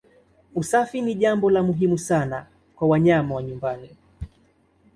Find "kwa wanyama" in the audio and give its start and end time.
2.75-3.35